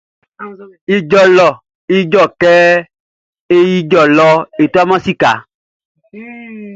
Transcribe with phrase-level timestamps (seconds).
[0.95, 1.47] Ijɔ lɔ
[1.97, 2.51] Ijɔ kɛ
[3.55, 4.27] e ijɔ lɔ
[4.61, 5.31] e tuaman sika.